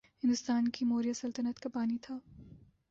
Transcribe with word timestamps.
ہندوستان 0.23 0.67
کی 0.67 0.85
موریا 0.85 1.13
سلطنت 1.13 1.59
کا 1.59 1.69
بانی 1.73 1.97
تھا 2.01 2.17